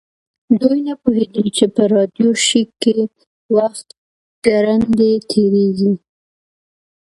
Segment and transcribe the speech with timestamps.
[0.61, 2.97] دوی نه پوهیدل چې په راډیو شیک کې
[3.57, 3.87] وخت
[4.45, 5.93] ګړندی تیریږي